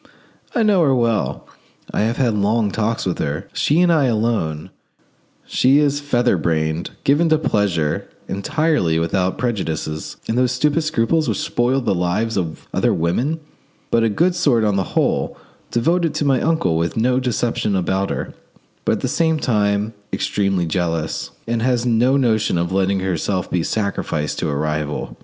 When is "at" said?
18.93-19.01